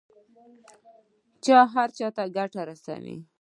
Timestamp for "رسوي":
2.69-3.17